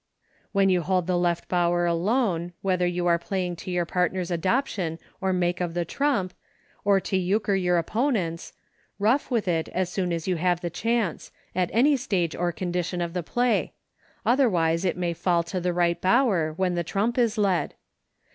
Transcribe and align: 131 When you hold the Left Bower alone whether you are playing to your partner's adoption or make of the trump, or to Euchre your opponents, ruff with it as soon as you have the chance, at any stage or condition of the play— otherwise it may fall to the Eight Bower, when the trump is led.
131 0.53 0.59
When 0.59 0.73
you 0.73 0.81
hold 0.81 1.05
the 1.05 1.15
Left 1.15 1.47
Bower 1.47 1.85
alone 1.85 2.53
whether 2.63 2.87
you 2.87 3.05
are 3.05 3.19
playing 3.19 3.55
to 3.57 3.69
your 3.69 3.85
partner's 3.85 4.31
adoption 4.31 4.97
or 5.21 5.31
make 5.31 5.61
of 5.61 5.75
the 5.75 5.85
trump, 5.85 6.33
or 6.83 6.99
to 7.01 7.15
Euchre 7.15 7.53
your 7.55 7.77
opponents, 7.77 8.53
ruff 8.97 9.29
with 9.29 9.47
it 9.47 9.69
as 9.69 9.91
soon 9.91 10.11
as 10.11 10.27
you 10.27 10.37
have 10.37 10.61
the 10.61 10.71
chance, 10.71 11.31
at 11.53 11.69
any 11.71 11.95
stage 11.95 12.35
or 12.35 12.51
condition 12.51 12.99
of 12.99 13.13
the 13.13 13.21
play— 13.21 13.73
otherwise 14.25 14.85
it 14.85 14.97
may 14.97 15.13
fall 15.13 15.43
to 15.43 15.61
the 15.61 15.79
Eight 15.79 16.01
Bower, 16.01 16.53
when 16.57 16.73
the 16.73 16.83
trump 16.83 17.19
is 17.19 17.37
led. 17.37 17.75